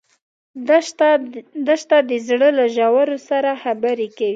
[1.67, 4.29] دښته د زړه له ژورو سره خبرې کوي.